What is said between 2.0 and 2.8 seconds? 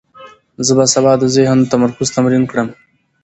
تمرین کړم.